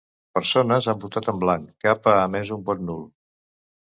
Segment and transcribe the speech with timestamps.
[0.37, 3.07] Persones han votat en blanc, cap ha emès un vot nul.